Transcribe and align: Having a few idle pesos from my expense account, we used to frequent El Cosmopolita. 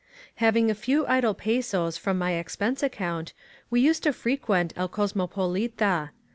Having 0.37 0.71
a 0.71 0.73
few 0.73 1.05
idle 1.05 1.35
pesos 1.35 1.95
from 1.95 2.17
my 2.17 2.31
expense 2.31 2.81
account, 2.81 3.33
we 3.69 3.81
used 3.81 4.01
to 4.01 4.11
frequent 4.13 4.73
El 4.75 4.87
Cosmopolita. 4.89 6.09